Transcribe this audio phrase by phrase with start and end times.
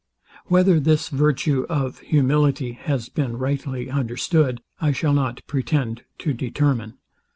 [0.47, 6.97] Whether this virtue of humility has been rightly understood, I shall not pretend to determine.